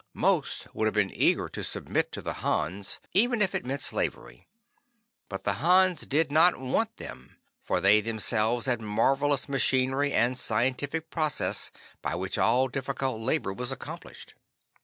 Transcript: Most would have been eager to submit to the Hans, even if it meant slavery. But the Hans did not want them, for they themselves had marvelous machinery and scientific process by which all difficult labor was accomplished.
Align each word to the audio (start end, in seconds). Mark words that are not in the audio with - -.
Most 0.15 0.65
would 0.73 0.85
have 0.85 0.95
been 0.95 1.13
eager 1.13 1.47
to 1.49 1.63
submit 1.63 2.11
to 2.13 2.23
the 2.23 2.33
Hans, 2.41 2.99
even 3.13 3.39
if 3.39 3.53
it 3.53 3.67
meant 3.67 3.81
slavery. 3.81 4.47
But 5.29 5.43
the 5.43 5.53
Hans 5.61 6.07
did 6.07 6.31
not 6.31 6.57
want 6.59 6.97
them, 6.97 7.37
for 7.63 7.79
they 7.79 8.01
themselves 8.01 8.65
had 8.65 8.81
marvelous 8.81 9.47
machinery 9.47 10.11
and 10.11 10.35
scientific 10.35 11.11
process 11.11 11.69
by 12.01 12.15
which 12.15 12.39
all 12.39 12.67
difficult 12.67 13.19
labor 13.21 13.53
was 13.53 13.71
accomplished. 13.71 14.33